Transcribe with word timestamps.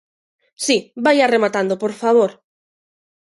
Si, 0.65 0.77
vaia 1.05 1.31
rematando, 1.35 1.73
por 1.83 1.93
favor. 2.01 2.31